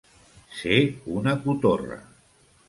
Ser 0.61 0.77
una 1.17 1.35
cotorra. 1.45 1.99